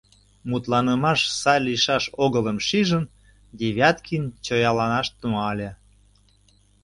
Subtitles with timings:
[0.49, 3.05] Мутланымаш сай лийшаш огылым шижын,
[3.59, 5.69] Девяткин чояланаш тӱҥале: